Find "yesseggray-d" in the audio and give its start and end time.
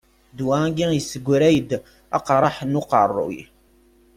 0.95-1.69